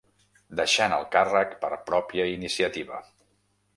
[0.59, 3.03] Deixant el càrrec per pròpia iniciativa.